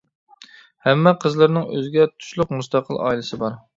[0.87, 3.59] ھەممە قىزلىرىنىڭ ئۆزىگە تۇشلۇق مۇستەقىل ئائىلىسى بار.